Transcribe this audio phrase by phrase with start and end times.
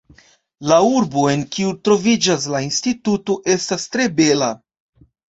[0.69, 4.49] La urbo, en kiu troviĝas la instituto, estas tre bela!